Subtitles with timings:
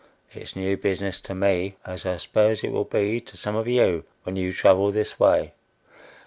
[0.33, 4.03] It's new business to me, as I suppose it will be to some of you
[4.23, 5.53] when you travel this way.